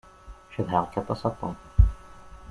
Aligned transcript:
Cedheɣ-k 0.53 0.93
aṭas 1.01 1.21
a 1.29 1.31
Tom. 1.39 1.55